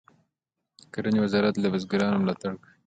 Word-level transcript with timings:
د 0.79 0.81
کرنې 0.93 1.19
وزارت 1.25 1.55
له 1.59 1.67
بزګرانو 1.73 2.21
ملاتړ 2.21 2.51
کوي 2.61 2.67